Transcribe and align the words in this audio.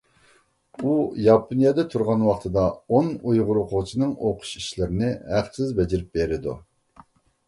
ئۇ 0.83 0.91
ياپونىيەدە 1.25 1.83
تۇرغان 1.91 2.23
ۋاقتىدا 2.27 2.63
ئون 2.95 3.11
ئۇيغۇر 3.33 3.59
ئوقۇغۇچىنىڭ 3.61 4.15
ئوقۇش 4.29 4.55
ئىشلىرىنى 4.61 5.11
ھەقسىز 5.35 5.77
بېجىرىپ 5.81 6.19
بېرىدۇ. 6.19 6.57